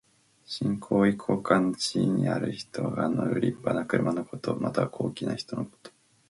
[0.47, 4.55] 身高位高官の地位にある人が乗るりっぱな車のこと。
[4.55, 5.91] または、高貴な人のこと。